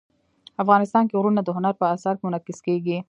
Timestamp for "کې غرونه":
1.07-1.41